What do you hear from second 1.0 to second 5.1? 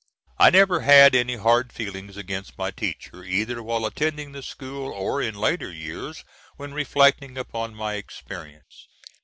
any hard feelings against my teacher, either while attending the school,